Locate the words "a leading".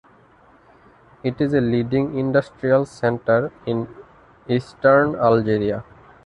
1.53-2.17